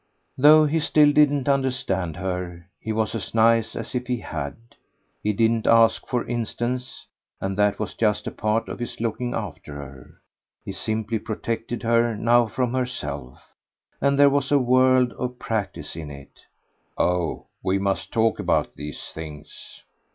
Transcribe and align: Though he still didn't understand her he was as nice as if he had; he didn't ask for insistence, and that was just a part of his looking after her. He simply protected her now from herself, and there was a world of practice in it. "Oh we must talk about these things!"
Though 0.35 0.65
he 0.65 0.79
still 0.79 1.11
didn't 1.13 1.47
understand 1.47 2.17
her 2.17 2.65
he 2.79 2.91
was 2.91 3.13
as 3.13 3.35
nice 3.35 3.75
as 3.75 3.93
if 3.93 4.07
he 4.07 4.17
had; 4.17 4.55
he 5.21 5.31
didn't 5.31 5.67
ask 5.67 6.07
for 6.07 6.23
insistence, 6.25 7.05
and 7.39 7.55
that 7.55 7.77
was 7.77 7.93
just 7.93 8.25
a 8.25 8.31
part 8.31 8.67
of 8.67 8.79
his 8.79 8.99
looking 8.99 9.35
after 9.35 9.75
her. 9.75 10.19
He 10.65 10.71
simply 10.71 11.19
protected 11.19 11.83
her 11.83 12.15
now 12.15 12.47
from 12.47 12.73
herself, 12.73 13.53
and 14.01 14.17
there 14.17 14.31
was 14.31 14.51
a 14.51 14.57
world 14.57 15.11
of 15.19 15.37
practice 15.37 15.95
in 15.95 16.09
it. 16.09 16.47
"Oh 16.97 17.45
we 17.61 17.77
must 17.77 18.11
talk 18.11 18.39
about 18.39 18.73
these 18.73 19.11
things!" 19.13 19.83